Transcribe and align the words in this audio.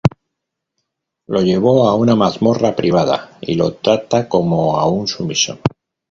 Lo 1.33 1.41
lleva 1.47 1.73
a 1.81 1.91
una 2.05 2.15
mazmorra 2.21 2.71
privada 2.79 3.19
y 3.39 3.53
lo 3.53 3.67
trata 3.75 4.27
como 4.27 4.79
a 4.79 4.87
un 4.87 5.07
sumiso. 5.07 5.59